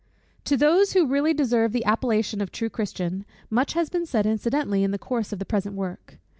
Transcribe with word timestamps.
_To 0.45 0.57
those, 0.57 0.93
who 0.93 1.05
really 1.05 1.31
deserve 1.31 1.73
the 1.73 1.85
appellation 1.85 2.41
of 2.41 2.51
true 2.51 2.71
Christians, 2.71 3.23
much 3.51 3.73
has 3.73 3.91
been 3.91 4.07
said 4.07 4.25
incidentally 4.25 4.83
in 4.83 4.89
the 4.89 4.97
course 4.97 5.31
of 5.31 5.37
the 5.37 5.45
present 5.45 5.75
work. 5.75 6.17